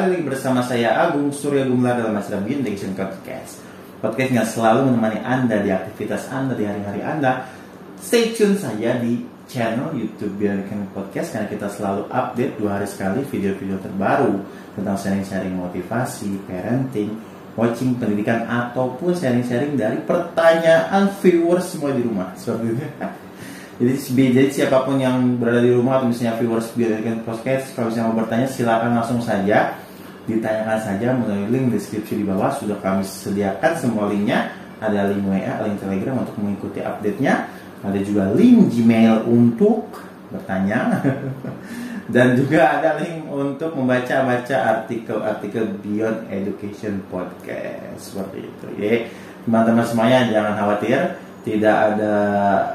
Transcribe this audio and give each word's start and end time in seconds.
kembali 0.00 0.16
lagi 0.16 0.32
bersama 0.32 0.64
saya 0.64 0.96
Agung 0.96 1.28
Surya 1.28 1.68
Gumlar 1.68 2.00
dalam 2.00 2.16
acara 2.16 2.40
Gintation 2.48 2.96
Podcast. 2.96 3.60
Podcast 4.00 4.32
yang 4.32 4.48
selalu 4.48 4.88
menemani 4.88 5.20
Anda 5.20 5.60
di 5.60 5.68
aktivitas 5.68 6.32
Anda 6.32 6.56
di 6.56 6.64
hari-hari 6.64 7.04
Anda. 7.04 7.44
Stay 8.00 8.32
tune 8.32 8.56
saja 8.56 8.96
di 8.96 9.20
channel 9.44 9.92
YouTube 9.92 10.40
Biarkan 10.40 10.88
Podcast 10.96 11.36
karena 11.36 11.52
kita 11.52 11.68
selalu 11.68 12.08
update 12.08 12.56
dua 12.56 12.80
hari 12.80 12.88
sekali 12.88 13.28
video-video 13.28 13.76
terbaru 13.76 14.40
tentang 14.72 14.96
sharing-sharing 14.96 15.52
motivasi, 15.52 16.48
parenting, 16.48 17.20
watching 17.52 17.92
pendidikan 18.00 18.48
ataupun 18.48 19.12
sharing-sharing 19.12 19.76
dari 19.76 20.00
pertanyaan 20.00 21.12
viewers 21.20 21.76
semua 21.76 21.92
di 21.92 22.00
rumah 22.00 22.32
seperti 22.40 22.72
itu. 22.72 22.84
Jadi, 23.84 23.96
jadi 24.32 24.48
siapa 24.48 24.80
pun 24.88 24.96
yang 24.96 25.36
berada 25.36 25.60
di 25.60 25.76
rumah 25.76 26.00
atau 26.00 26.08
misalnya 26.08 26.40
viewers 26.40 26.72
biarkan 26.72 27.20
podcast 27.28 27.76
kalau 27.76 27.92
misalnya 27.92 28.08
mau 28.08 28.16
bertanya 28.24 28.48
silakan 28.48 28.96
langsung 28.96 29.20
saja 29.20 29.76
ditanyakan 30.38 30.78
saja 30.78 31.08
melalui 31.16 31.48
link 31.50 31.74
deskripsi 31.74 32.20
di 32.20 32.24
bawah. 32.26 32.52
Sudah 32.54 32.78
kami 32.78 33.02
sediakan 33.02 33.72
semua 33.74 34.06
linknya. 34.06 34.52
Ada 34.80 35.12
link 35.12 35.24
WA, 35.26 35.54
link 35.66 35.76
Telegram 35.82 36.22
untuk 36.22 36.36
mengikuti 36.40 36.80
update-nya. 36.80 37.48
Ada 37.80 37.98
juga 38.04 38.30
link 38.32 38.70
Gmail 38.70 39.26
untuk 39.26 39.90
bertanya. 40.30 41.00
Dan 42.14 42.34
juga 42.34 42.80
ada 42.80 42.98
link 42.98 43.30
untuk 43.30 43.70
membaca-baca 43.78 44.82
artikel-artikel 44.82 45.78
Beyond 45.78 46.26
Education 46.26 47.06
Podcast. 47.06 48.02
Seperti 48.02 48.38
itu. 48.50 48.66
Ya 48.78 49.06
teman-teman 49.46 49.86
semuanya 49.86 50.26
jangan 50.30 50.54
khawatir. 50.58 51.00
Tidak 51.40 51.72
ada 51.72 52.14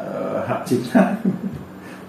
uh, 0.09 0.37
hak 0.41 0.65
cipta 0.65 1.21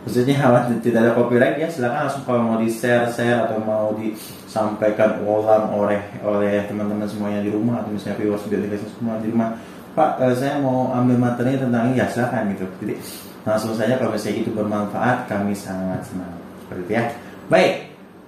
maksudnya 0.06 0.38
tidak 0.86 1.00
ada 1.02 1.12
copyright 1.18 1.58
ya 1.58 1.66
silakan 1.66 2.06
langsung 2.06 2.22
kalau 2.22 2.40
mau 2.46 2.56
di 2.62 2.70
share 2.70 3.10
share 3.10 3.42
atau 3.42 3.58
mau 3.58 3.90
disampaikan 3.98 5.18
ulang 5.26 5.74
oleh 5.74 5.98
oleh 6.22 6.62
teman-teman 6.70 7.10
semuanya 7.10 7.42
di 7.42 7.50
rumah 7.50 7.82
atau 7.82 7.90
misalnya 7.90 8.22
viewers 8.22 8.46
biar 8.46 8.62
semua 8.86 9.18
di 9.18 9.34
rumah 9.34 9.58
Pak 9.98 10.22
uh, 10.22 10.34
saya 10.38 10.62
mau 10.62 10.94
ambil 10.94 11.18
materi 11.18 11.58
tentang 11.58 11.90
ini 11.90 11.98
ya 11.98 12.06
silakan 12.06 12.54
gitu 12.54 12.70
jadi 12.86 12.94
langsung 13.42 13.74
saja 13.74 13.98
kalau 13.98 14.14
misalnya 14.14 14.46
itu 14.46 14.50
bermanfaat 14.54 15.26
kami 15.26 15.58
sangat 15.58 16.06
senang 16.06 16.38
seperti 16.62 16.82
itu 16.86 16.92
ya 16.94 17.04
baik 17.50 17.74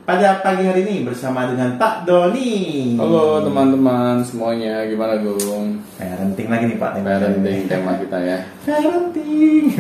pada 0.03 0.43
pagi 0.43 0.65
hari 0.65 0.89
ini 0.89 1.05
bersama 1.05 1.45
dengan 1.45 1.77
Pak 1.77 2.09
Doni. 2.09 2.97
Halo 2.97 3.45
teman-teman 3.45 4.25
semuanya, 4.25 4.89
gimana 4.89 5.21
Gung? 5.21 5.85
Parenting 6.01 6.49
lagi 6.49 6.65
nih 6.65 6.81
Pak 6.81 6.97
tema 6.97 7.21
Parenting 7.21 7.69
tema 7.69 7.93
kita 8.01 8.17
ya. 8.17 8.41
Parenting. 8.65 9.77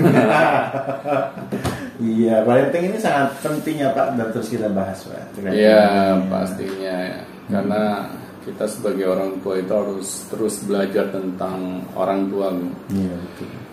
Iya, 1.98 2.46
parenting 2.46 2.94
ini 2.94 2.98
sangat 3.02 3.42
penting 3.42 3.82
ya 3.82 3.90
Pak 3.90 4.14
dan 4.14 4.30
terus 4.30 4.48
kita 4.50 4.70
bahas 4.70 5.02
Pak. 5.02 5.42
Iya, 5.50 6.14
pastinya 6.30 6.94
ya. 7.10 7.20
Karena 7.50 8.06
kita 8.46 8.64
sebagai 8.70 9.06
orang 9.10 9.42
tua 9.42 9.58
itu 9.58 9.72
harus 9.74 10.08
terus 10.30 10.54
belajar 10.62 11.10
tentang 11.10 11.82
orang 11.98 12.30
tua. 12.30 12.54
Iya, 12.94 13.14
betul 13.18 13.68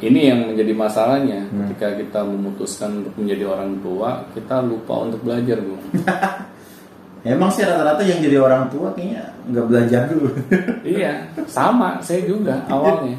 ini 0.00 0.20
yang 0.32 0.40
menjadi 0.52 0.72
masalahnya 0.76 1.40
hmm. 1.48 1.58
ketika 1.72 1.88
kita 1.96 2.20
memutuskan 2.24 3.04
untuk 3.04 3.14
menjadi 3.16 3.44
orang 3.48 3.72
tua 3.80 4.08
kita 4.36 4.56
lupa 4.64 4.94
untuk 5.08 5.20
belajar 5.24 5.56
bu 5.60 5.76
Emang 7.20 7.52
sih 7.52 7.60
rata-rata 7.68 8.00
yang 8.00 8.16
jadi 8.24 8.40
orang 8.40 8.72
tua 8.72 8.96
kayaknya 8.96 9.28
nggak 9.52 9.66
belajar 9.68 10.08
dulu. 10.08 10.32
iya, 10.96 11.28
sama 11.44 12.00
saya 12.00 12.24
juga 12.24 12.64
awalnya. 12.64 13.12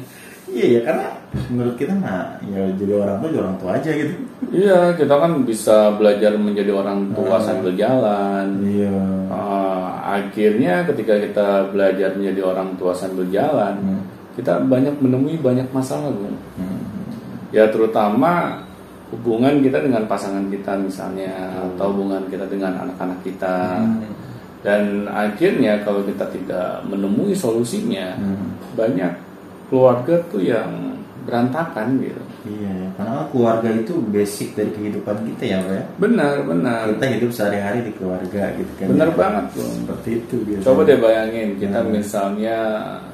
iya 0.50 0.66
ya 0.74 0.80
karena 0.82 1.06
menurut 1.46 1.78
kita 1.78 1.94
mah 1.94 2.34
ya 2.50 2.66
jadi 2.74 2.98
orang 2.98 3.22
tua 3.22 3.30
jadi 3.30 3.40
orang 3.46 3.56
tua 3.62 3.70
aja 3.78 3.90
gitu. 3.94 4.14
Iya, 4.52 4.92
kita 5.00 5.14
kan 5.16 5.48
bisa 5.48 5.96
belajar 5.96 6.36
menjadi 6.36 6.76
orang 6.76 7.08
tua 7.16 7.40
uh, 7.40 7.42
sambil 7.42 7.72
jalan. 7.72 8.60
Iya. 8.60 9.00
Uh, 9.32 9.88
akhirnya 10.04 10.84
ketika 10.92 11.16
kita 11.16 11.48
belajar 11.72 12.12
menjadi 12.12 12.40
orang 12.44 12.76
tua 12.76 12.92
sambil 12.92 13.24
jalan, 13.32 13.80
hmm 13.80 14.12
kita 14.36 14.64
banyak 14.64 14.96
menemui 15.00 15.36
banyak 15.38 15.68
masalah 15.70 16.08
Bung. 16.12 16.36
Hmm. 16.56 16.80
Ya 17.52 17.68
terutama 17.68 18.64
hubungan 19.12 19.60
kita 19.60 19.84
dengan 19.84 20.08
pasangan 20.08 20.48
kita 20.48 20.72
misalnya 20.80 21.52
hmm. 21.52 21.76
atau 21.76 21.92
hubungan 21.92 22.24
kita 22.32 22.48
dengan 22.48 22.80
anak-anak 22.88 23.20
kita. 23.20 23.84
Hmm. 23.84 24.08
Dan 24.62 25.10
akhirnya 25.10 25.82
kalau 25.82 26.06
kita 26.06 26.22
tidak 26.32 26.86
menemui 26.86 27.34
solusinya, 27.34 28.14
hmm. 28.16 28.78
banyak 28.78 29.12
keluarga 29.68 30.22
tuh 30.30 30.40
yang 30.40 30.91
berantakan 31.22 32.02
gitu. 32.02 32.22
Iya, 32.42 32.90
karena 32.98 33.22
keluarga 33.30 33.68
itu 33.70 33.94
basic 34.10 34.58
dari 34.58 34.70
kehidupan 34.74 35.16
kita 35.32 35.42
ya, 35.46 35.58
Pak 35.62 35.74
ya. 35.74 35.84
Benar, 35.98 36.34
benar. 36.44 36.84
Kita 36.98 37.06
hidup 37.18 37.30
sehari-hari 37.30 37.78
di 37.86 37.92
keluarga 37.94 38.42
gitu 38.58 38.72
kan. 38.78 38.86
Benar 38.90 39.10
ya. 39.10 39.16
banget 39.16 39.44
tuh. 39.54 39.70
Seperti 39.70 40.10
itu 40.18 40.36
gitu. 40.50 40.60
Coba 40.66 40.80
deh 40.82 40.98
bayangin 40.98 41.48
kita 41.56 41.78
hmm. 41.80 41.90
misalnya 41.94 42.58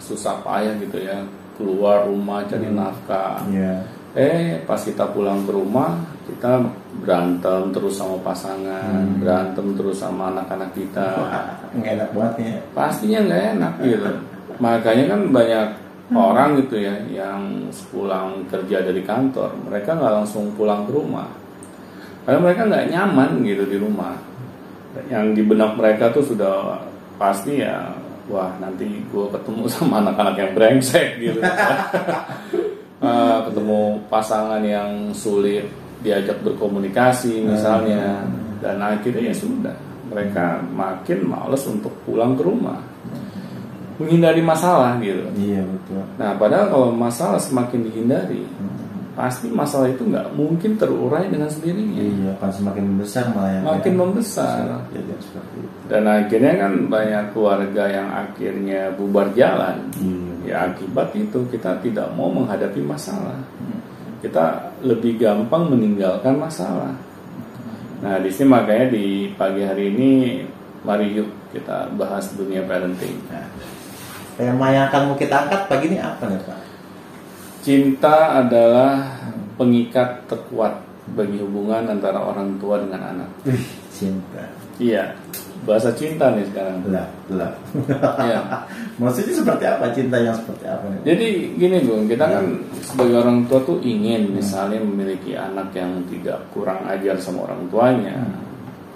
susah 0.01 0.41
payah 0.41 0.75
gitu 0.81 0.99
ya, 1.01 1.19
keluar 1.61 2.09
rumah 2.09 2.45
cari 2.49 2.69
hmm. 2.69 2.77
nafkah. 2.77 3.45
Iya. 3.53 3.75
Eh, 4.17 4.65
pas 4.65 4.81
kita 4.81 5.05
pulang 5.13 5.45
ke 5.45 5.53
rumah, 5.53 6.01
kita 6.27 6.65
berantem 7.05 7.71
terus 7.71 8.01
sama 8.01 8.17
pasangan, 8.25 9.05
hmm. 9.05 9.21
berantem 9.21 9.77
terus 9.77 10.01
sama 10.01 10.33
anak-anak 10.33 10.73
kita. 10.73 11.09
Nggak 11.77 11.93
enak 12.01 12.11
banget 12.17 12.35
ya. 12.41 12.53
Pastinya 12.73 13.19
nggak 13.29 13.43
enak 13.55 13.73
gitu. 13.85 14.11
Makanya 14.59 15.05
kan 15.13 15.21
banyak 15.31 15.67
hmm. 16.09 16.17
orang 16.17 16.51
gitu 16.65 16.77
ya 16.81 16.95
yang 17.09 17.69
pulang 17.93 18.45
kerja 18.49 18.81
dari 18.85 19.05
kantor 19.05 19.53
mereka 19.69 19.97
nggak 19.97 20.15
langsung 20.23 20.53
pulang 20.57 20.89
ke 20.89 20.93
rumah. 20.93 21.29
Karena 22.25 22.45
mereka 22.45 22.63
nggak 22.69 22.89
nyaman 22.93 23.31
gitu 23.45 23.65
di 23.65 23.77
rumah. 23.81 24.15
Yang 25.09 25.27
di 25.37 25.43
benak 25.45 25.77
mereka 25.77 26.13
tuh 26.13 26.25
sudah 26.25 26.85
pasti 27.17 27.61
ya 27.61 27.93
wah 28.29 28.53
nanti 28.61 28.85
gue 29.09 29.27
ketemu 29.33 29.65
sama 29.73 30.05
anak-anak 30.05 30.37
yang 30.37 30.53
brengsek 30.57 31.09
gitu. 31.21 31.41
Uh, 33.01 33.39
ketemu 33.49 33.81
pasangan 34.13 34.61
yang 34.65 35.13
sulit 35.13 35.69
diajak 36.05 36.41
berkomunikasi 36.45 37.43
misalnya. 37.43 38.23
Hmm. 38.23 38.47
dan 38.59 38.83
akhirnya 38.83 39.31
ya 39.31 39.35
sudah 39.39 39.77
mereka 40.11 40.59
makin 40.75 41.31
males 41.31 41.63
untuk 41.69 41.95
pulang 42.03 42.35
ke 42.35 42.43
rumah 42.43 42.88
menghindari 43.99 44.41
masalah 44.41 44.97
gitu. 45.03 45.27
Iya 45.35 45.67
betul. 45.67 46.03
Nah 46.17 46.31
padahal 46.39 46.67
kalau 46.71 46.89
masalah 46.95 47.43
semakin 47.43 47.83
dihindari, 47.91 48.47
hmm. 48.47 49.19
pasti 49.19 49.51
masalah 49.51 49.91
itu 49.91 50.07
nggak 50.07 50.39
mungkin 50.39 50.79
terurai 50.79 51.27
dengan 51.27 51.51
sendirinya. 51.51 51.99
Iya, 51.99 52.31
akan 52.39 52.51
semakin 52.55 52.85
membesar 52.95 53.25
malah 53.35 53.51
yang 53.59 53.65
makin 53.67 53.93
ya. 53.93 53.99
membesar. 53.99 54.63
Jadi 54.95 55.13
seperti 55.19 55.57
itu. 55.59 55.77
Dan 55.91 56.03
akhirnya 56.07 56.53
kan 56.63 56.73
banyak 56.87 57.25
keluarga 57.35 57.85
yang 57.91 58.09
akhirnya 58.15 58.81
bubar 58.95 59.35
jalan. 59.35 59.77
Hmm. 59.99 60.47
Ya 60.47 60.71
akibat 60.71 61.13
itu 61.19 61.43
kita 61.51 61.83
tidak 61.83 62.09
mau 62.15 62.31
menghadapi 62.31 62.79
masalah. 62.79 63.43
Hmm. 63.59 63.83
Kita 64.23 64.75
lebih 64.87 65.19
gampang 65.19 65.75
meninggalkan 65.75 66.39
masalah. 66.39 66.95
Nah 67.99 68.15
di 68.23 68.31
sini 68.31 68.47
makanya 68.47 68.95
di 68.95 69.35
pagi 69.35 69.67
hari 69.67 69.91
ini 69.91 70.11
mari 70.87 71.19
yuk 71.19 71.51
kita 71.51 71.91
bahas 71.99 72.31
dunia 72.39 72.63
parenting. 72.63 73.19
Nah. 73.27 73.78
Tema 74.39 74.71
yang 74.71 74.87
akan 74.87 75.19
kita 75.19 75.35
angkat 75.35 75.67
pagi 75.67 75.91
ini 75.91 75.99
apa 75.99 76.31
nih 76.31 76.39
Pak? 76.47 76.61
Cinta 77.59 78.39
adalah 78.39 79.19
pengikat 79.59 80.31
terkuat 80.31 80.79
bagi 81.11 81.43
hubungan 81.43 81.91
antara 81.91 82.23
orang 82.23 82.55
tua 82.63 82.79
dengan 82.79 83.03
anak. 83.03 83.27
Cinta. 83.91 84.47
Iya, 84.79 85.11
bahasa 85.67 85.91
cinta 85.91 86.31
nih 86.39 86.47
sekarang. 86.55 86.87
Lah, 86.87 87.11
lah. 87.35 87.51
Iya. 88.23 88.39
Maksudnya 89.03 89.35
seperti 89.43 89.65
apa 89.67 89.91
cinta 89.91 90.23
yang 90.23 90.39
seperti 90.39 90.71
apa 90.71 90.87
nih? 90.87 91.01
Jadi 91.03 91.29
gini 91.59 91.77
Bung, 91.83 92.07
kita 92.07 92.31
kan 92.31 92.47
sebagai 92.79 93.19
orang 93.19 93.43
tua 93.51 93.59
tuh 93.67 93.83
ingin 93.83 94.39
misalnya 94.39 94.79
memiliki 94.79 95.35
anak 95.35 95.75
yang 95.75 95.99
tidak 96.07 96.47
kurang 96.55 96.87
ajar 96.87 97.19
sama 97.19 97.51
orang 97.51 97.67
tuanya, 97.75 98.23
hmm. 98.23 98.39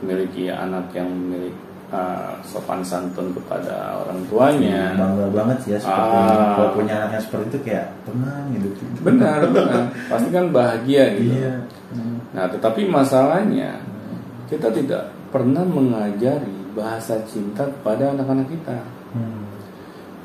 memiliki 0.07 0.55
anak 0.55 0.95
yang 0.95 1.11
memiliki 1.11 1.72
uh, 1.93 2.33
sopan 2.43 2.81
santun 2.83 3.31
kepada 3.37 4.03
orang 4.03 4.25
tuanya. 4.27 4.97
Bangga 4.97 5.29
banget 5.31 5.57
sih 5.63 5.71
ya 5.77 5.79
seperti 5.79 6.17
uh, 6.17 6.53
kalau 6.57 6.71
punya 6.75 6.93
anak 7.05 7.11
yang 7.21 7.25
seperti 7.29 7.47
itu 7.53 7.59
kayak 7.69 7.87
tenang 8.09 8.45
gitu. 8.57 8.69
Benar, 9.05 9.39
benar. 9.53 9.85
Pasti 10.09 10.29
kan 10.33 10.45
bahagia 10.51 11.05
gitu. 11.21 11.37
Iya. 11.37 11.55
Hmm. 11.93 12.17
Nah, 12.33 12.47
tetapi 12.49 12.89
masalahnya 12.89 13.71
kita 14.49 14.73
tidak 14.73 15.13
pernah 15.29 15.65
mengajari 15.65 16.57
bahasa 16.73 17.21
cinta 17.29 17.69
kepada 17.69 18.17
anak-anak 18.17 18.49
kita. 18.49 18.79
Hmm. 19.13 19.45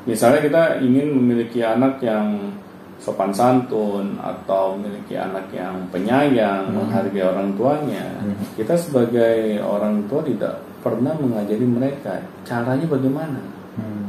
Misalnya 0.08 0.40
kita 0.40 0.62
ingin 0.80 1.12
memiliki 1.12 1.60
anak 1.60 2.00
yang 2.00 2.56
sopan 2.98 3.30
santun 3.30 4.18
atau 4.18 4.74
memiliki 4.74 5.14
anak 5.14 5.52
yang 5.52 5.76
penyayang, 5.92 6.72
hmm. 6.72 6.74
menghargai 6.74 7.24
orang 7.24 7.52
tuanya. 7.54 8.04
Hmm. 8.24 8.36
Kita 8.56 8.74
sebagai 8.74 9.60
orang 9.60 10.08
tua 10.08 10.24
tidak 10.24 10.67
pernah 10.80 11.14
mengajari 11.18 11.66
mereka 11.66 12.22
caranya 12.46 12.86
bagaimana. 12.86 13.40
Hmm. 13.78 14.06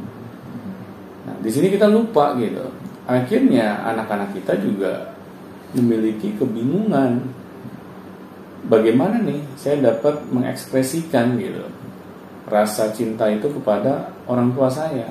Nah, 1.26 1.36
di 1.42 1.50
sini 1.50 1.74
kita 1.74 1.90
lupa 1.90 2.38
gitu. 2.38 2.64
Akhirnya 3.10 3.82
anak-anak 3.90 4.38
kita 4.38 4.54
juga 4.62 5.18
memiliki 5.74 6.38
kebingungan. 6.38 7.26
Bagaimana 8.70 9.24
nih 9.24 9.42
saya 9.58 9.82
dapat 9.82 10.30
mengekspresikan 10.30 11.40
gitu 11.42 11.66
rasa 12.50 12.90
cinta 12.92 13.30
itu 13.30 13.48
kepada 13.62 14.10
orang 14.26 14.52
tua 14.52 14.68
saya. 14.68 15.08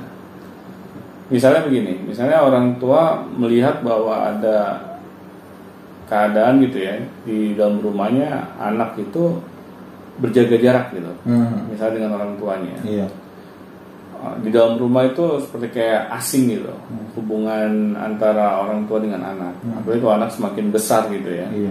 Misalnya 1.30 1.64
begini, 1.64 2.02
misalnya 2.02 2.42
orang 2.42 2.76
tua 2.82 3.22
melihat 3.38 3.80
bahwa 3.80 4.34
ada 4.34 4.80
keadaan 6.08 6.64
gitu 6.64 6.78
ya 6.82 6.96
di 7.22 7.52
dalam 7.52 7.78
rumahnya 7.84 8.56
anak 8.58 8.96
itu 8.96 9.38
berjaga 10.18 10.56
jarak 10.56 10.86
gitu, 10.92 11.12
Hmm. 11.24 11.66
misalnya 11.66 11.94
dengan 11.98 12.12
orang 12.18 12.32
tuanya. 12.36 12.76
Iya. 12.82 13.06
Uh, 14.18 14.34
Di 14.42 14.50
dalam 14.50 14.74
rumah 14.76 15.06
itu 15.06 15.22
seperti 15.38 15.78
kayak 15.78 16.10
asing 16.12 16.50
gitu, 16.50 16.74
hubungan 17.14 17.94
antara 17.94 18.58
orang 18.58 18.82
tua 18.84 18.98
dengan 18.98 19.22
anak. 19.22 19.54
Apalagi 19.78 20.02
kalau 20.02 20.14
anak 20.18 20.30
semakin 20.34 20.66
besar 20.68 21.06
gitu 21.06 21.30
ya. 21.30 21.46
Iya. 21.48 21.70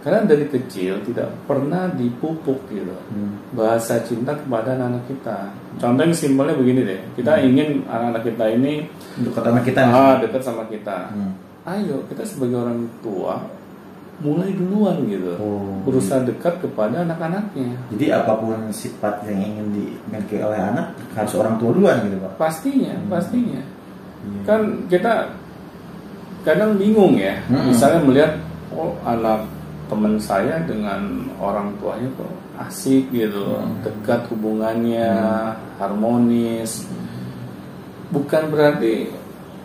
Karena 0.00 0.24
dari 0.24 0.48
kecil 0.48 1.04
tidak 1.04 1.28
pernah 1.44 1.90
dipupuk 1.90 2.62
gitu 2.70 2.94
Hmm. 3.10 3.36
bahasa 3.52 4.00
cinta 4.00 4.32
kepada 4.32 4.72
anak-anak 4.72 5.04
kita. 5.04 5.38
Contoh 5.76 6.02
yang 6.02 6.14
simpelnya 6.14 6.54
begini 6.54 6.80
deh, 6.86 7.00
kita 7.14 7.42
ingin 7.42 7.82
anak-anak 7.84 8.22
kita 8.24 8.44
ini 8.48 8.72
Dekat 9.20 9.42
sama 9.44 9.60
kita. 9.60 9.80
ah, 9.84 10.14
dekat 10.16 10.42
sama 10.46 10.62
kita. 10.70 10.98
Hmm. 11.10 11.32
Ayo 11.68 12.00
kita 12.08 12.22
sebagai 12.24 12.56
orang 12.56 12.88
tua 13.04 13.36
mulai 14.20 14.52
duluan 14.52 15.00
gitu, 15.08 15.32
Oh. 15.40 15.80
berusaha 15.88 16.20
dekat 16.20 16.60
kepada 16.60 17.08
anak-anaknya. 17.08 17.72
Jadi 17.96 18.06
apa 18.12 18.36
pun 18.36 18.56
sifat 18.68 19.24
yang 19.24 19.40
ingin 19.40 19.66
dimiliki 19.72 20.36
oleh 20.44 20.60
anak 20.60 20.92
harus 21.16 21.32
orang 21.40 21.56
tua 21.56 21.72
duluan 21.72 22.04
gitu 22.04 22.20
pak. 22.20 22.32
Pastinya, 22.36 22.92
pastinya. 23.08 23.60
Iya. 24.20 24.40
Kan 24.44 24.60
kita 24.92 25.32
kadang 26.44 26.76
bingung 26.76 27.16
ya, 27.16 27.32
Hmm. 27.48 27.72
misalnya 27.72 28.00
melihat 28.04 28.32
oh 28.76 28.92
anak 29.08 29.48
teman 29.88 30.14
saya 30.20 30.60
dengan 30.68 31.26
orang 31.40 31.72
tuanya 31.80 32.06
kok 32.20 32.32
asik 32.68 33.08
gitu, 33.10 33.56
Hmm. 33.56 33.80
dekat 33.80 34.20
hubungannya, 34.28 35.16
harmonis. 35.80 36.84
Bukan 38.12 38.52
berarti 38.52 39.08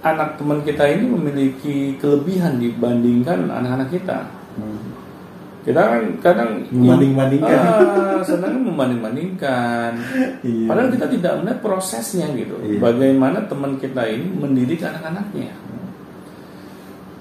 anak 0.05 0.37
teman 0.37 0.61
kita 0.61 0.85
ini 0.85 1.05
memiliki 1.09 1.97
kelebihan 1.97 2.61
dibandingkan 2.61 3.49
anak-anak 3.49 3.89
kita. 3.89 4.19
Kita 5.65 5.81
kan 5.81 6.01
kadang 6.21 6.61
Membanding-bandingkan. 6.69 7.57
Ah, 7.57 8.21
senang 8.21 8.61
membanding-bandingkan. 8.61 9.97
Iya. 10.45 10.65
Padahal 10.69 10.89
kita 10.93 11.09
tidak 11.09 11.33
melihat 11.41 11.59
prosesnya 11.65 12.29
gitu. 12.37 12.53
Iya. 12.61 12.77
Bagaimana 12.77 13.49
teman 13.49 13.81
kita 13.81 14.05
ini 14.05 14.29
mendidik 14.29 14.85
anak-anaknya. 14.85 15.57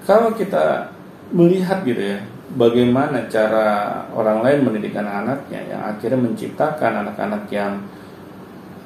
Kalau 0.05 0.29
kita 0.37 0.93
melihat 1.33 1.81
gitu 1.81 1.97
ya, 1.97 2.21
bagaimana 2.53 3.25
cara 3.25 4.05
orang 4.13 4.45
lain 4.45 4.59
mendidik 4.69 4.93
anak-anaknya 4.93 5.59
yang 5.65 5.81
akhirnya 5.81 6.19
menciptakan 6.21 6.91
anak-anak 7.01 7.49
yang 7.49 7.81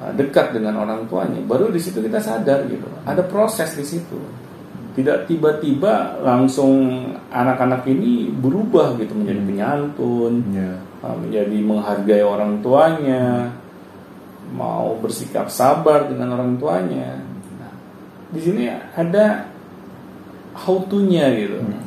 uh, 0.00 0.08
dekat 0.16 0.56
dengan 0.56 0.80
orang 0.80 1.04
tuanya, 1.04 1.44
baru 1.44 1.68
di 1.68 1.76
situ 1.76 2.00
kita 2.00 2.16
sadar 2.16 2.64
gitu. 2.64 2.88
Ada 3.04 3.20
proses 3.28 3.76
di 3.76 3.84
situ. 3.84 4.39
Tidak 4.90 5.24
tiba-tiba 5.24 5.92
langsung 6.20 6.98
anak-anak 7.28 7.86
ini 7.86 8.26
berubah 8.28 8.96
gitu 8.96 9.14
menjadi 9.14 9.40
penyantun, 9.40 10.42
Iya. 10.50 10.82
uh, 11.00 11.14
menjadi 11.14 11.56
menghargai 11.60 12.20
orang 12.20 12.58
tuanya, 12.58 13.54
mau 14.50 14.98
bersikap 14.98 15.46
sabar 15.46 16.10
dengan 16.10 16.34
orang 16.34 16.58
tuanya. 16.58 17.22
Nah, 17.56 17.72
di 18.28 18.40
sini 18.40 18.66
ada 18.92 19.46
how 20.56 20.82
to-nya 20.84 21.30
gitu. 21.32 21.54
Hmm. 21.56 21.86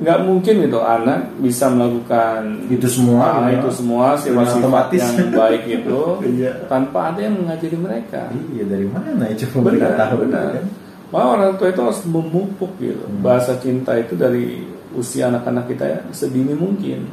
Nggak 0.00 0.20
mungkin 0.24 0.54
gitu 0.64 0.80
anak 0.80 1.28
bisa 1.40 1.68
melakukan 1.68 2.40
Itu 2.68 2.88
semua. 2.88 3.36
ah, 3.36 3.48
ya. 3.48 3.60
itu 3.60 3.68
semua 3.68 4.16
sifat-sifat 4.16 4.64
otomatis. 4.64 5.00
yang 5.02 5.28
baik 5.30 5.62
itu 5.66 6.00
Iya. 6.40 6.52
tanpa 6.68 7.12
ada 7.12 7.20
yang 7.20 7.36
mengajari 7.36 7.76
mereka. 7.76 8.32
Iya 8.48 8.64
dari 8.64 8.88
mana 8.88 9.28
ya 9.28 9.36
coba 9.44 9.72
Benar, 9.72 9.92
tahu 9.96 10.16
benar. 10.24 10.44
kan? 10.56 10.64
Malah 11.10 11.28
orang 11.34 11.58
tua 11.58 11.68
itu 11.68 11.80
harus 11.82 12.00
memupuk 12.06 12.70
gitu. 12.78 13.02
Hmm. 13.02 13.20
Bahasa 13.20 13.58
cinta 13.58 13.98
itu 13.98 14.14
dari 14.14 14.62
usia 14.94 15.26
anak-anak 15.26 15.70
kita 15.70 15.86
sedini 16.10 16.54
mungkin. 16.54 17.06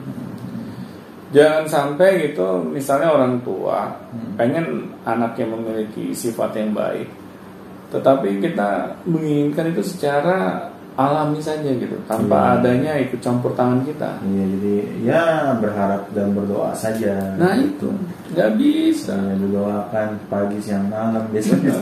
Jangan 1.28 1.68
sampai 1.68 2.32
gitu, 2.32 2.64
misalnya 2.64 3.12
orang 3.12 3.44
tua 3.44 3.92
Hmm. 4.16 4.40
pengen 4.40 4.66
anaknya 5.04 5.46
memiliki 5.52 6.16
sifat 6.16 6.56
yang 6.56 6.72
baik, 6.72 7.10
tetapi 7.92 8.40
kita 8.40 8.96
menginginkan 9.04 9.76
itu 9.76 9.84
secara 9.84 10.72
alami 10.96 11.44
saja 11.44 11.68
gitu, 11.68 11.94
tanpa 12.08 12.38
Iya. 12.38 12.54
adanya 12.58 12.92
ikut 13.04 13.20
campur 13.20 13.52
tangan 13.54 13.84
kita. 13.84 14.18
Iya 14.24 14.44
jadi 14.56 14.76
ya 15.04 15.24
berharap 15.60 16.08
dan 16.16 16.32
berdoa 16.32 16.72
saja. 16.74 17.36
Nah 17.36 17.54
itu 17.60 17.92
nggak 18.32 18.52
bisa. 18.56 19.14
Saya 19.14 19.36
doakan 19.52 20.10
pagi 20.32 20.58
siang 20.58 20.88
malam 20.88 21.28
biasanya. 21.30 21.76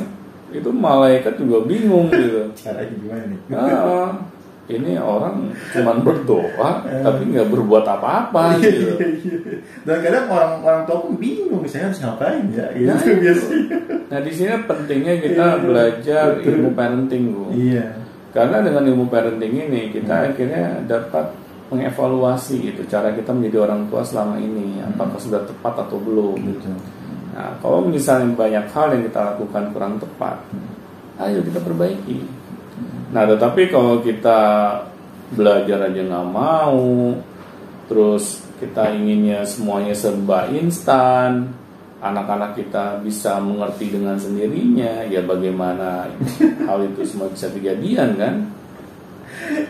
Itu 0.50 0.70
malaikat 0.70 1.38
juga 1.38 1.66
bingung 1.66 2.10
gitu. 2.10 2.50
Caranya 2.60 2.92
gimana 2.92 3.24
nih? 3.26 3.40
Ah, 3.54 4.12
ini 4.66 4.98
orang 4.98 5.54
cuman 5.70 6.02
berdoa 6.02 6.82
tapi 6.82 7.22
nggak 7.30 7.50
berbuat 7.50 7.86
apa-apa 7.86 8.44
gitu. 8.66 8.98
Dan 9.86 9.98
kadang 10.02 10.26
orang 10.28 10.54
orang 10.62 10.82
tua 10.84 10.98
pun 11.02 11.14
bingung 11.16 11.62
saya 11.66 11.90
harus 11.90 12.02
ngapain 12.02 12.50
ya 12.50 12.66
gitu 12.74 12.90
Nah, 12.90 12.98
itu. 12.98 13.14
biasanya. 13.22 13.78
Nah 14.06 14.20
di 14.22 14.32
sini 14.34 14.54
pentingnya 14.66 15.14
kita 15.22 15.46
belajar 15.62 16.26
ilmu 16.42 16.70
parenting 16.74 17.24
bu. 17.30 17.44
Iya. 17.54 17.94
Karena 18.34 18.60
dengan 18.60 18.84
ilmu 18.86 19.06
parenting 19.08 19.54
ini 19.54 19.94
kita 19.94 20.34
akhirnya 20.34 20.82
dapat 20.86 21.30
mengevaluasi 21.66 22.62
gitu 22.62 22.82
cara 22.86 23.10
kita 23.10 23.34
menjadi 23.34 23.66
orang 23.66 23.90
tua 23.90 24.06
selama 24.06 24.38
ini 24.38 24.82
apakah 24.82 25.18
sudah 25.18 25.42
tepat 25.46 25.86
atau 25.86 25.98
belum. 25.98 26.38
Betul. 26.42 26.78
Nah 27.36 27.60
kalau 27.60 27.84
misalnya 27.84 28.32
banyak 28.32 28.66
hal 28.72 28.96
yang 28.96 29.04
kita 29.12 29.36
lakukan 29.36 29.76
kurang 29.76 30.00
tepat, 30.00 30.40
ayo 31.20 31.44
kita 31.44 31.60
perbaiki. 31.60 32.24
Nah 33.12 33.28
tetapi 33.28 33.68
kalau 33.68 34.00
kita 34.00 34.40
belajar 35.36 35.92
aja 35.92 36.00
nggak 36.00 36.28
mau, 36.32 37.12
terus 37.92 38.40
kita 38.56 38.88
inginnya 38.96 39.44
semuanya 39.44 39.92
serba 39.92 40.48
instan, 40.48 41.52
anak-anak 42.00 42.56
kita 42.56 43.04
bisa 43.04 43.36
mengerti 43.44 43.92
dengan 43.92 44.16
sendirinya, 44.16 45.04
ya 45.12 45.20
bagaimana 45.20 46.08
hal 46.64 46.80
itu 46.88 47.04
semua 47.04 47.28
bisa 47.28 47.52
kejadian 47.52 48.16
kan? 48.16 48.36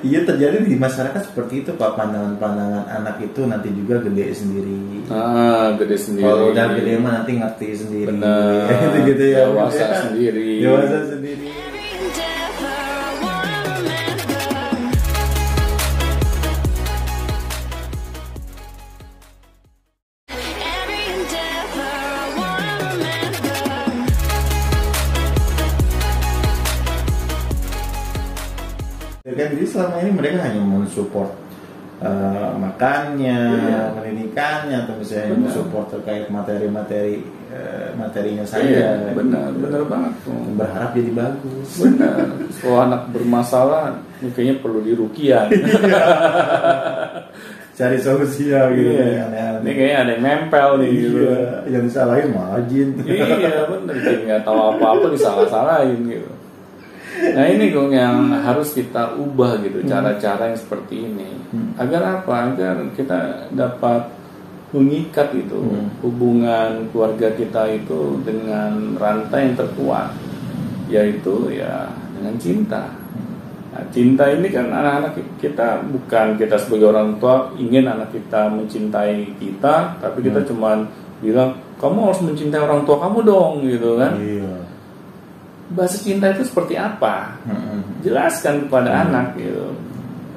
Iya 0.06 0.22
terjadi 0.22 0.62
di 0.62 0.78
masyarakat 0.78 1.34
seperti 1.34 1.66
itu 1.66 1.72
pak 1.74 1.98
pandangan-pandangan 1.98 2.86
anak 2.86 3.18
itu 3.26 3.42
nanti 3.50 3.74
juga 3.74 3.98
gede 4.06 4.38
sendiri. 4.38 5.10
Ah, 5.10 5.74
gede 5.74 5.98
sendiri. 5.98 6.26
Kalau 6.30 6.54
udah 6.54 6.66
gede 6.78 6.94
mah 7.02 7.12
nanti 7.22 7.32
ngerti 7.42 7.68
sendiri. 7.74 8.14
Benar. 8.14 8.70
gitu 8.70 8.98
gitu 9.10 9.24
ya. 9.34 9.50
Dewasa 9.50 9.86
sendiri. 10.06 10.50
Dewasa 10.62 10.98
sendiri. 11.10 11.65
Selama 29.86 30.02
ini 30.02 30.12
mereka 30.18 30.38
hanya 30.42 30.62
mensupport 30.66 31.30
eh, 31.96 32.52
makannya, 32.58 33.40
Iya. 33.56 33.82
pendidikannya 33.94 34.78
atau 34.84 34.94
misalnya 34.98 35.32
Benar. 35.32 35.42
mensupport 35.48 35.86
terkait 35.94 36.26
materi-materi 36.28 37.22
eh, 37.54 37.88
materinya 37.96 38.44
Iya, 38.44 38.52
saja. 38.52 39.14
benar, 39.16 39.54
benar 39.56 39.82
banget 39.86 40.14
tuh. 40.26 40.36
Berharap 40.58 40.90
jadi 40.92 41.12
bagus. 41.14 41.70
Benar. 41.80 42.26
Kalau 42.60 42.78
anak 42.84 43.02
bermasalah, 43.14 43.84
kayaknya 44.34 44.56
perlu 44.60 44.82
dirukian. 44.82 45.48
Cari 47.76 48.00
solusi 48.00 48.52
ya 48.52 48.72
gitu. 48.72 48.92
Iya. 48.92 49.28
Aneh-aneh. 49.28 49.60
Ini 49.64 49.72
kayaknya 49.72 49.98
ada 50.00 50.12
yang 50.16 50.24
nempel 50.24 50.70
nih 50.80 50.90
gitu. 50.96 51.18
Iya, 51.28 51.40
yang 51.68 51.84
disalahin 51.84 52.30
majin. 52.32 52.88
iya 53.04 53.68
benar, 53.68 53.96
jadi 54.00 54.20
nggak 54.24 54.42
tahu 54.44 54.60
apa-apa 54.76 55.06
disalah-salahin 55.12 56.00
gitu. 56.08 56.32
Nah 57.34 57.46
ini 57.48 57.74
dong 57.74 57.90
yang 57.90 58.30
harus 58.30 58.76
kita 58.76 59.18
ubah 59.18 59.58
gitu 59.64 59.82
cara-cara 59.84 60.54
yang 60.54 60.60
seperti 60.60 61.10
ini. 61.10 61.30
Agar 61.76 62.22
apa? 62.22 62.54
Agar 62.54 62.78
kita 62.94 63.50
dapat 63.50 64.14
mengikat 64.70 65.32
itu 65.32 65.56
Hmm. 65.56 65.88
hubungan 66.04 66.92
keluarga 66.92 67.32
kita 67.32 67.64
itu 67.72 68.20
dengan 68.22 69.00
rantai 69.00 69.48
yang 69.48 69.56
terkuat, 69.56 70.12
yaitu 70.92 71.48
ya 71.50 71.88
dengan 72.12 72.36
cinta. 72.36 72.92
Nah, 73.72 73.84
cinta 73.92 74.28
ini 74.28 74.52
kan 74.52 74.68
anak-anak 74.68 75.16
kita 75.40 75.84
bukan 75.88 76.36
kita 76.36 76.56
sebagai 76.56 76.92
orang 76.92 77.16
tua 77.20 77.52
ingin 77.56 77.88
anak 77.88 78.12
kita 78.12 78.52
mencintai 78.52 79.36
kita, 79.40 79.96
tapi 80.00 80.20
kita 80.24 80.44
Hmm. 80.44 80.50
cuman 80.52 80.78
bilang 81.24 81.56
kamu 81.80 82.12
harus 82.12 82.22
mencintai 82.24 82.60
orang 82.60 82.84
tua 82.84 83.00
kamu 83.00 83.20
dong 83.24 83.64
gitu 83.64 83.96
kan. 83.96 84.16
Iya. 84.20 84.75
Bahasa 85.74 85.98
cinta 85.98 86.30
itu 86.30 86.46
seperti 86.46 86.78
apa? 86.78 87.42
Mm-mm. 87.48 88.06
Jelaskan 88.06 88.70
kepada 88.70 88.90
Hmm. 88.92 89.02
anak 89.10 89.28
gitu. 89.40 89.74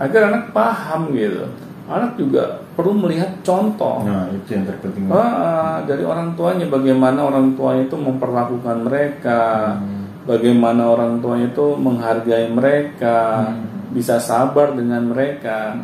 Agar 0.00 0.20
anak 0.32 0.44
paham 0.56 1.12
gitu. 1.12 1.44
anak 1.88 2.20
juga 2.20 2.60
perlu 2.76 2.92
melihat 3.00 3.32
contoh 3.40 4.04
Nah, 4.04 4.28
itu 4.28 4.60
yang 4.60 4.68
terpenting. 4.68 5.08
Ah, 5.08 5.80
dari 5.88 6.04
orang 6.04 6.36
tuanya 6.36 6.68
bagaimana 6.68 7.24
orang 7.24 7.56
tuanya 7.56 7.88
itu 7.88 7.96
memperlakukan 7.96 8.84
mereka, 8.84 9.72
Hmm. 9.80 10.04
bagaimana 10.28 10.84
orang 10.84 11.16
tuanya 11.24 11.48
itu 11.48 11.64
menghargai 11.80 12.52
mereka, 12.52 13.48
Hmm. 13.48 13.88
bisa 13.96 14.20
sabar 14.20 14.76
dengan 14.76 15.08
mereka. 15.08 15.80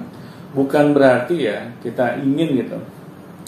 Bukan 0.53 0.93
berarti 0.93 1.49
ya 1.49 1.73
kita 1.81 2.21
ingin 2.21 2.53
gitu 2.61 2.77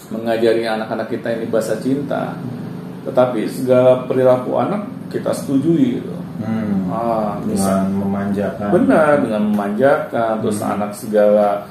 mengajari 0.09 0.65
anak-anak 0.65 1.13
kita 1.13 1.37
ini 1.37 1.45
bahasa 1.45 1.77
cinta, 1.77 2.33
tetapi 3.05 3.45
segala 3.53 4.01
perilaku 4.09 4.57
anak 4.57 4.81
kita 5.07 5.31
setujui 5.31 6.01
gitu. 6.01 6.15
Hmm. 6.37 6.91
Ah, 6.93 7.41
Dengan 7.41 7.89
memanjakan. 7.97 8.69
benar 8.69 9.11
dengan 9.25 9.41
memanjakan, 9.49 10.33
terus 10.45 10.61
anak 10.61 10.93
segala 10.93 11.65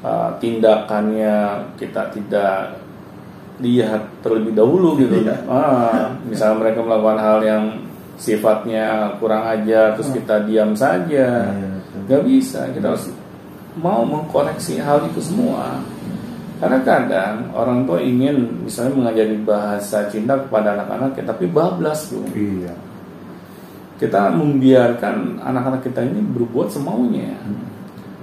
uh, 0.00 0.32
tindakannya 0.40 1.68
kita 1.76 2.08
tidak 2.16 2.80
lihat 3.60 4.02
terlebih 4.24 4.56
dahulu 4.56 4.96
gitu. 5.00 5.20
Iya. 5.20 5.36
Ah, 5.48 6.12
misalnya 6.24 6.56
mereka 6.64 6.80
melakukan 6.84 7.20
hal 7.20 7.38
yang 7.44 7.64
sifatnya 8.16 9.16
kurang 9.20 9.44
ajar, 9.44 9.96
terus 9.96 10.08
kita 10.12 10.44
diam 10.48 10.72
saja, 10.72 11.52
betul. 11.52 12.00
nggak 12.08 12.22
bisa. 12.24 12.60
Kita 12.72 12.96
harus 12.96 13.12
mau 13.76 14.00
mengkoreksi 14.08 14.80
hal 14.80 15.04
itu 15.12 15.20
semua. 15.20 15.84
Karena 16.56 16.80
kadang 16.80 17.52
orang 17.52 17.84
tua 17.84 18.00
ingin 18.00 18.64
misalnya 18.64 18.96
mengajari 18.96 19.36
bahasa 19.44 20.08
cinta 20.08 20.40
kepada 20.40 20.72
anak-anaknya, 20.72 21.24
tapi 21.28 21.44
bablas 21.52 22.08
tuh 22.08 22.24
Iya. 22.32 22.72
kita 23.96 24.28
membiarkan 24.32 25.40
anak-anak 25.40 25.80
kita 25.84 26.04
ini 26.04 26.20
berbuat 26.20 26.68
semaunya. 26.68 27.32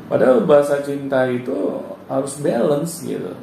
Padahal 0.06 0.46
bahasa 0.46 0.82
cinta 0.86 1.26
itu 1.26 1.82
harus 2.06 2.38
balance 2.38 3.02
gitu. 3.02 3.34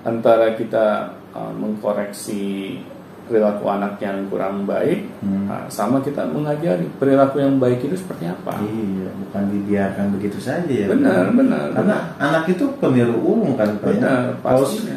Antara 0.00 0.56
kita 0.56 1.12
uh, 1.36 1.52
mengkoreksi 1.52 2.80
perilaku 3.28 3.68
anak 3.68 4.00
yang 4.00 4.24
kurang 4.26 4.64
baik, 4.64 5.04
Hmm. 5.20 5.46
uh, 5.46 5.64
sama 5.68 6.00
kita 6.00 6.24
mengajari 6.24 6.88
perilaku 6.96 7.38
yang 7.38 7.56
baik 7.56 7.78
itu 7.80 7.94
seperti 7.94 8.24
apa. 8.24 8.56
Iya, 8.58 9.12
bukan 9.14 9.42
dibiarkan 9.48 10.06
begitu 10.16 10.38
saja 10.40 10.64
ya. 10.66 10.88
Benar, 10.88 11.30
benar. 11.30 11.70
Karena 11.70 11.96
anak 12.16 12.48
itu 12.48 12.64
pemilu 12.76 13.14
ulung 13.14 13.54
kan, 13.54 13.76
ya? 13.76 13.92
Benar, 13.92 14.20
Kalau 14.40 14.64
pastinya. 14.64 14.96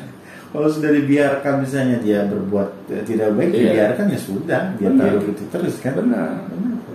kalau 0.49 0.67
sudah 0.67 0.91
dibiarkan 0.91 1.53
misalnya 1.59 1.97
dia 1.99 2.23
berbuat 2.25 2.69
eh, 2.89 3.03
tidak 3.03 3.35
baik, 3.35 3.51
Iya. 3.51 3.59
dibiarkan 3.67 4.05
ya 4.07 4.19
sudah, 4.19 4.61
dia 4.75 4.87
Benar. 4.87 5.11
itu 5.19 5.43
terus 5.47 5.75
kan. 5.77 5.93
Benar. 5.99 6.31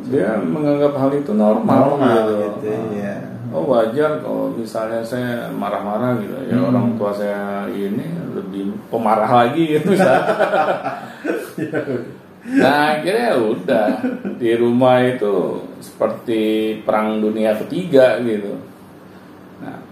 Dia 0.07 0.39
menganggap 0.39 0.93
hal 0.97 1.11
itu 1.15 1.33
normal, 1.33 1.99
Normal 1.99 2.25
gitu. 2.25 2.35
gitu, 2.65 2.71
iya. 2.97 3.15
Oh 3.53 3.65
wajar 3.71 4.19
kalau 4.21 4.51
misalnya 4.51 5.05
saya 5.05 5.47
marah-marah 5.53 6.19
gitu 6.19 6.35
ya 6.49 6.57
Hmm. 6.57 6.71
orang 6.73 6.87
tua 6.99 7.11
saya 7.15 7.69
ini 7.71 8.03
lebih 8.35 8.75
pemarah 8.91 9.47
lagi 9.47 9.79
gitu 9.79 9.93
nah 12.47 12.95
akhirnya 12.95 13.35
ya 13.35 13.39
udah 13.43 13.89
di 14.39 14.55
rumah 14.55 15.03
itu 15.03 15.59
seperti 15.83 16.43
perang 16.87 17.19
dunia 17.19 17.59
ketiga 17.59 18.23
gitu. 18.23 18.55
Nah 19.59 19.83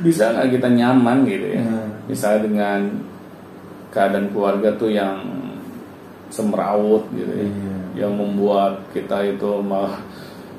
bisa 0.00 0.32
nggak 0.32 0.56
kita 0.56 0.68
nyaman 0.72 1.28
gitu 1.28 1.46
ya? 1.52 1.60
Hmm. 1.60 1.88
Misalnya 2.08 2.40
dengan 2.48 2.80
keadaan 3.92 4.32
keluarga 4.32 4.72
tuh 4.72 4.88
yang 4.88 5.20
semrawut 6.32 7.04
gitu 7.12 7.28
ya, 7.28 7.44
Iya. 7.44 7.76
yang 8.08 8.12
membuat 8.16 8.80
kita 8.96 9.20
itu 9.24 9.60
malah 9.60 10.00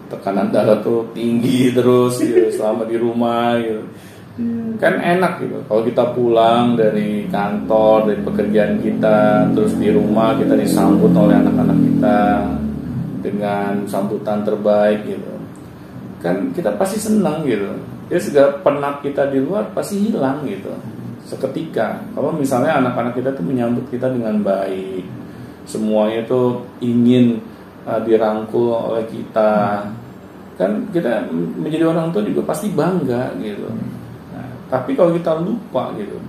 tekanan 0.08 0.52
darah 0.52 0.80
tuh 0.84 1.08
tinggi 1.12 1.72
terus 1.76 2.20
gitu 2.20 2.52
selama 2.52 2.88
di 2.88 2.96
rumah 2.96 3.60
gitu 3.60 3.84
kan 4.78 5.02
enak 5.02 5.42
gitu. 5.42 5.58
Kalau 5.66 5.82
kita 5.82 6.14
pulang 6.14 6.78
dari 6.78 7.26
kantor 7.26 8.14
dari 8.14 8.22
pekerjaan 8.22 8.78
kita 8.78 9.50
terus 9.58 9.74
di 9.74 9.90
rumah 9.90 10.38
kita 10.38 10.54
disambut 10.54 11.10
oleh 11.18 11.42
anak-anak 11.42 11.78
kita 11.82 12.20
dengan 13.26 13.74
sambutan 13.90 14.46
terbaik 14.46 15.02
gitu. 15.10 15.34
Kan 16.22 16.54
kita 16.54 16.78
pasti 16.78 17.02
senang 17.02 17.42
gitu. 17.50 17.74
Ya 18.14 18.22
segala 18.22 18.62
penat 18.62 19.02
kita 19.02 19.34
di 19.34 19.42
luar 19.42 19.74
pasti 19.74 20.06
hilang 20.06 20.46
gitu. 20.46 20.70
Seketika. 21.26 21.98
Kalau 22.14 22.30
misalnya 22.30 22.78
anak-anak 22.78 23.18
kita 23.18 23.34
tuh 23.34 23.42
menyambut 23.42 23.90
kita 23.90 24.06
dengan 24.06 24.38
baik 24.46 25.04
semuanya 25.68 26.24
tuh 26.30 26.64
ingin 26.80 27.42
uh, 27.88 28.00
dirangkul 28.04 28.76
oleh 28.76 29.08
kita. 29.08 29.82
Kan 30.60 30.92
kita 30.92 31.30
menjadi 31.32 31.88
orang 31.88 32.12
tua 32.12 32.26
juga 32.26 32.44
pasti 32.44 32.68
bangga 32.74 33.32
gitu. 33.40 33.70
Nah, 34.36 34.50
tapi 34.68 34.98
kalau 34.98 35.16
kita 35.16 35.40
lupa 35.40 35.96
gitu 35.96 36.20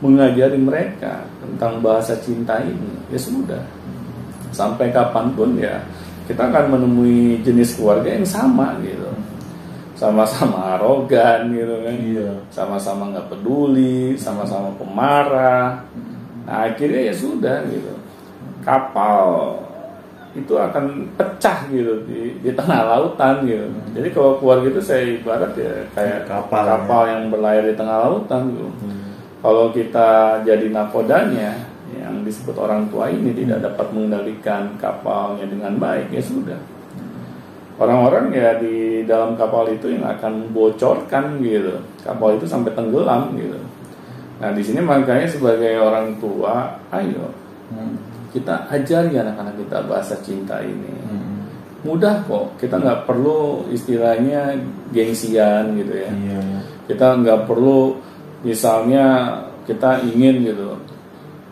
mengajari 0.00 0.56
mereka 0.56 1.28
tentang 1.44 1.80
bahasa 1.84 2.16
cinta 2.20 2.56
ini 2.62 2.92
ya 3.12 3.20
sudah. 3.20 3.60
Sampai 4.50 4.90
kapan 4.90 5.32
pun 5.36 5.56
ya 5.60 5.80
kita 6.24 6.48
akan 6.48 6.76
menemui 6.78 7.40
jenis 7.44 7.76
keluarga 7.76 8.16
yang 8.16 8.26
sama 8.28 8.76
gitu. 8.84 9.08
Sama-sama 9.96 10.76
arogan 10.76 11.52
gitu 11.52 11.74
kan. 11.84 11.96
Iya. 11.96 12.30
sama-sama 12.48 13.12
nggak 13.12 13.28
peduli 13.28 14.16
sama-sama 14.16 14.72
pemarah. 14.80 15.84
Nah 16.48 16.68
akhirnya 16.68 17.12
ya 17.12 17.14
sudah 17.14 17.60
gitu. 17.68 17.92
Kapal 18.64 19.56
itu 20.30 20.54
akan 20.54 21.10
pecah 21.18 21.66
gitu 21.74 22.06
di, 22.06 22.38
di 22.38 22.50
tengah 22.54 22.86
lautan 22.86 23.42
gitu. 23.42 23.66
Jadi 23.98 24.08
kalau 24.14 24.38
keluarga 24.38 24.70
itu 24.70 24.82
saya 24.82 25.02
ibarat 25.18 25.52
ya 25.58 25.74
kayak 25.90 26.30
Kapal, 26.30 26.62
kapal 26.62 27.02
yang 27.10 27.22
berlayar 27.34 27.66
di 27.66 27.74
tengah 27.74 27.96
lautan 28.06 28.42
gitu 28.54 28.70
Hmm. 28.70 29.00
kalau 29.42 29.74
kita 29.74 30.40
jadi 30.46 30.70
nakodanya 30.70 31.58
yang 31.90 32.22
disebut 32.22 32.54
orang 32.54 32.86
tua 32.86 33.10
ini 33.10 33.34
tidak 33.34 33.58
dapat 33.66 33.90
mengendalikan 33.90 34.70
kapalnya 34.78 35.42
dengan 35.50 35.74
baik 35.74 36.14
ya 36.14 36.22
sudah. 36.22 36.60
Orang-orang 37.80 38.28
ya 38.30 38.60
di 38.60 39.08
dalam 39.08 39.34
kapal 39.34 39.64
itu 39.72 39.88
yang 39.88 40.04
akan 40.04 40.46
membocorkan 40.46 41.40
gitu. 41.40 41.80
Kapal 42.04 42.36
itu 42.36 42.44
sampai 42.44 42.76
tenggelam 42.76 43.32
gitu. 43.40 43.56
Nah 44.38 44.52
di 44.52 44.62
sini 44.62 44.84
makanya 44.84 45.26
sebagai 45.26 45.80
orang 45.80 46.14
tua 46.22 46.78
ayo 46.94 47.34
Hmm. 47.70 47.94
Kita 48.30 48.66
ajari 48.70 49.14
anak-anak 49.14 49.54
kita 49.58 49.78
bahasa 49.84 50.14
cinta 50.22 50.62
ini 50.62 50.92
Hmm. 51.02 51.42
mudah 51.82 52.22
kok 52.24 52.54
kita 52.56 52.78
nggak 52.78 53.04
perlu 53.04 53.66
istilahnya 53.68 54.54
gengsian 54.90 55.74
gitu 55.74 55.94
ya 55.96 56.10
Iya, 56.12 56.38
iya. 56.38 56.60
kita 56.86 57.18
nggak 57.18 57.50
perlu 57.50 57.98
misalnya 58.42 59.36
kita 59.66 60.00
ingin 60.06 60.42
gitu 60.44 60.76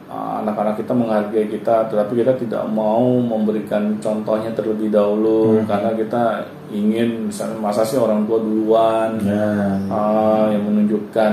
uh, 0.08 0.32
anak-anak 0.40 0.78
kita 0.78 0.92
menghargai 0.92 1.46
kita 1.48 1.86
tetapi 1.86 2.12
kita 2.22 2.32
tidak 2.38 2.64
mau 2.68 3.04
memberikan 3.18 3.96
contohnya 3.98 4.50
terlebih 4.52 4.88
dahulu 4.88 5.58
Hmm. 5.58 5.66
karena 5.66 5.90
kita 5.94 6.22
ingin 6.68 7.32
misalnya 7.32 7.56
masa 7.58 7.80
sih 7.82 7.96
orang 7.96 8.28
tua 8.28 8.38
duluan 8.38 9.16
Nah, 9.24 9.80
uh, 9.88 10.44
yang 10.52 10.64
menunjukkan 10.64 11.32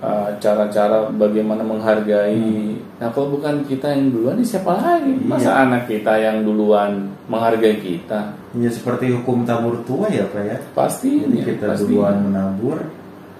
uh, 0.00 0.28
cara-cara 0.40 1.12
bagaimana 1.12 1.60
menghargai. 1.60 2.80
Nah 2.94 3.10
kalau 3.10 3.34
bukan 3.34 3.66
kita 3.66 3.90
yang 3.90 4.14
duluan, 4.14 4.38
siapa 4.40 4.70
lagi? 4.70 5.18
Masa 5.18 5.66
anak 5.66 5.90
kita 5.90 6.14
yang 6.14 6.46
duluan 6.46 7.10
menghargai 7.26 7.82
kita? 7.82 8.38
ya 8.54 8.70
seperti 8.70 9.10
hukum 9.10 9.42
tabur 9.42 9.82
tua 9.82 10.06
ya 10.06 10.22
Pak 10.30 10.42
ya. 10.46 10.56
Pasti 10.78 11.26
Jadi 11.26 11.42
kita 11.42 11.74
duluan 11.74 12.22
menabur, 12.22 12.78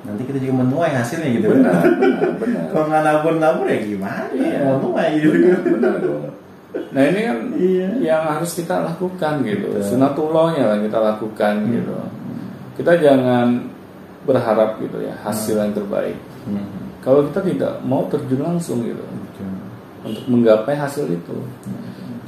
nanti 0.02 0.26
kita 0.26 0.42
juga 0.42 0.66
menuai 0.66 0.90
hasilnya 0.90 1.28
gitu. 1.38 1.46
Benar, 1.54 1.86
benar, 2.02 2.30
benar. 2.42 2.64
Kalau 2.74 2.84
nggak 2.90 3.02
nabur-nabur 3.06 3.66
ya 3.70 3.78
gimana? 3.78 4.26
Iya. 4.34 4.58
Mau 4.66 4.74
menuai 4.82 5.08
gitu. 5.22 5.28
Benar, 5.38 5.94
benar. 6.02 6.30
Nah 6.74 7.02
ini 7.06 7.20
kan 7.22 7.38
Iya. 7.54 7.88
yang 8.02 8.22
harus 8.26 8.50
kita 8.58 8.74
lakukan 8.82 9.34
gitu. 9.46 9.70
Betul. 9.70 9.86
Sunatullahnya 9.86 10.62
lah 10.66 10.78
kita 10.82 10.98
lakukan 10.98 11.54
gitu. 11.70 11.94
Kita 12.74 12.92
jangan 12.98 13.70
berharap 14.26 14.82
gitu 14.82 14.98
ya 14.98 15.14
hasil 15.22 15.62
yang 15.62 15.70
terbaik. 15.70 16.18
Hmm. 16.50 16.93
Kalau 17.04 17.28
kita 17.28 17.40
tidak 17.44 17.72
mau 17.84 18.08
terjun 18.08 18.40
langsung 18.40 18.80
gitu. 18.82 19.04
untuk 20.04 20.24
menggapai 20.28 20.76
hasil 20.76 21.08
itu. 21.08 21.36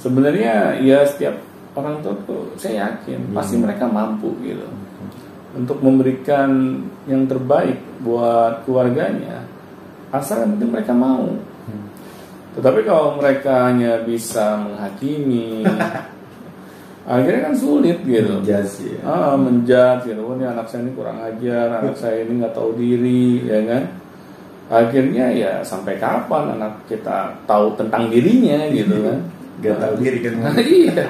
Sebenarnya 0.01 0.81
ya 0.81 1.05
setiap 1.05 1.41
orang 1.77 2.01
tua 2.01 2.17
tuh 2.25 2.53
saya 2.57 2.89
yakin 2.89 3.37
pasti 3.37 3.61
mereka 3.61 3.85
mampu 3.85 4.33
gitu 4.41 4.65
untuk 5.57 5.81
memberikan 5.81 6.81
yang 7.09 7.29
terbaik 7.29 7.81
buat 8.01 8.65
keluarganya 8.65 9.45
asal 10.15 10.45
yang 10.45 10.57
penting 10.57 10.71
mereka 10.73 10.93
mau. 10.95 11.27
Tetapi 12.57 12.81
kalau 12.89 13.21
mereka 13.21 13.69
hanya 13.69 14.01
bisa 14.01 14.57
menghakimi, 14.57 15.61
akhirnya 17.11 17.53
kan 17.53 17.55
sulit 17.57 18.01
gitu. 18.01 18.41
Jas 18.49 18.81
ya. 18.81 19.01
Ah, 19.05 19.37
menjat 19.37 20.09
gitu. 20.09 20.25
Oh, 20.25 20.33
ini 20.41 20.49
anak 20.49 20.73
saya 20.73 20.89
ini 20.89 20.93
kurang 20.97 21.21
ajar, 21.21 21.85
anak 21.85 21.97
saya 22.03 22.25
ini 22.25 22.41
nggak 22.41 22.55
tahu 22.57 22.73
diri, 22.81 23.45
ya 23.45 23.61
kan? 23.69 23.83
Akhirnya 24.67 25.31
ya 25.31 25.53
sampai 25.63 25.95
kapan 25.97 26.59
anak 26.59 26.83
kita 26.91 27.31
tahu 27.47 27.79
tentang 27.79 28.11
dirinya 28.11 28.67
gitu 28.71 28.99
kan? 29.07 29.19
Gak 29.63 29.77
tahu 29.79 29.95
diri 30.03 30.19
kan. 30.27 30.35
Nah, 30.43 30.57
iya. 30.59 31.07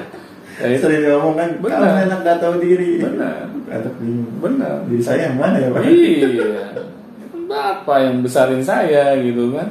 Ya, 0.57 0.77
Sering 0.81 1.05
ngomong 1.09 1.35
kan, 1.37 1.49
Benar. 1.61 1.77
kalau 1.81 1.97
anak 2.05 2.19
gak 2.25 2.39
tahu 2.41 2.55
diri. 2.61 3.01
benar, 3.01 3.49
Anak 3.69 3.93
bingung. 3.97 4.29
benar. 4.41 4.75
Diri 4.85 5.01
saya 5.03 5.29
yang 5.29 5.37
mana 5.41 5.57
ya 5.61 5.69
Pak? 5.73 5.81
Iya. 5.85 6.49
Bapak 7.47 7.97
yang 8.03 8.17
besarin 8.21 8.61
saya 8.61 9.15
gitu 9.23 9.55
kan 9.55 9.67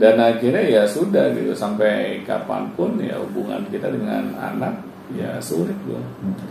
dan 0.00 0.16
akhirnya 0.16 0.64
ya 0.64 0.82
sudah 0.88 1.28
gitu 1.36 1.52
sampai 1.52 2.24
kapan 2.24 2.72
pun 2.72 2.96
ya 2.96 3.20
hubungan 3.20 3.60
kita 3.68 3.92
dengan 3.92 4.32
anak 4.32 4.80
ya 5.12 5.36
sulit 5.38 5.76
loh 5.84 6.00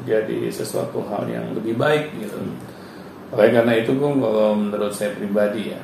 jadi 0.06 0.48
sesuatu 0.54 1.02
hal 1.10 1.26
yang 1.26 1.50
lebih 1.58 1.76
baik 1.76 2.14
gitu 2.22 2.38
oleh 3.36 3.50
karena 3.52 3.74
itu 3.76 3.92
Gung, 4.00 4.24
kalau 4.24 4.56
menurut 4.56 4.96
saya 4.96 5.12
pribadi 5.12 5.76
ya 5.76 5.80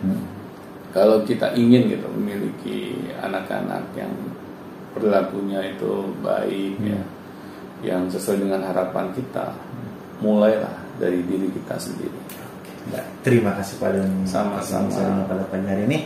kalau 0.95 1.23
kita 1.23 1.51
ingin 1.55 1.87
gitu 1.91 2.07
memiliki 2.15 2.95
anak-anak 3.19 3.83
yang 3.95 4.11
perilakunya 4.95 5.71
itu 5.71 6.11
baik 6.19 6.75
ya 6.83 7.01
yang 7.81 8.05
sesuai 8.07 8.45
dengan 8.45 8.61
harapan 8.61 9.09
kita 9.15 9.51
mulailah 10.21 10.75
dari 11.01 11.25
diri 11.25 11.49
kita 11.49 11.75
sendiri. 11.81 12.19
Terima 13.25 13.57
kasih 13.57 13.77
pada 13.77 14.01
Sama-sama. 14.25 14.89
sharing 14.89 15.25
pada 15.25 15.43
pagi 15.49 15.67
hari 15.69 15.83
ini 15.89 15.99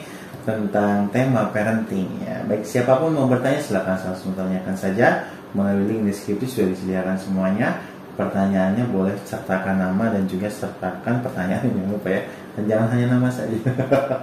tentang 0.43 1.07
tema 1.11 1.51
parenting 1.51 2.07
ya. 2.23 2.43
Baik 2.47 2.63
siapa 2.63 2.99
pun 2.99 3.11
mau 3.15 3.27
bertanya 3.27 3.59
silakan 3.59 3.95
langsung 3.99 4.31
tanyakan 4.35 4.75
saja. 4.75 5.27
Melalui 5.55 5.87
link 5.87 6.11
deskripsi 6.11 6.47
sudah 6.51 6.67
disediakan 6.75 7.15
semuanya. 7.15 7.79
Pertanyaannya 8.15 8.87
boleh 8.89 9.15
sertakan 9.27 9.75
nama 9.79 10.11
dan 10.11 10.23
juga 10.25 10.47
sertakan 10.47 11.19
pertanyaan 11.19 11.67
jangan 11.75 11.91
lupa 11.91 12.09
ya. 12.09 12.21
Dan 12.55 12.63
jangan 12.71 12.87
hanya 12.95 13.07
nama 13.19 13.27
saja. 13.27 13.55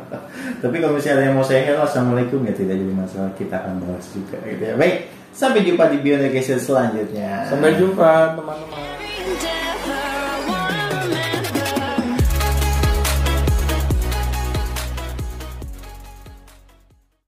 Tapi 0.65 0.77
kalau 0.81 0.97
misalnya 0.97 1.17
ada 1.21 1.25
yang 1.29 1.37
mau 1.37 1.45
saya 1.45 1.69
hello 1.69 1.85
assalamualaikum 1.85 2.41
ya 2.49 2.57
tidak 2.57 2.81
jadi 2.81 2.95
masalah 2.97 3.31
kita 3.37 3.55
akan 3.61 3.85
bahas 3.85 4.07
juga 4.11 4.41
gitu 4.49 4.65
ya. 4.73 4.75
Baik 4.81 5.23
sampai 5.33 5.65
jumpa 5.65 5.89
di 5.89 5.97
Education 6.13 6.61
selanjutnya. 6.61 7.49
sampai 7.49 7.73
jumpa 7.81 8.37
teman-teman 8.37 8.92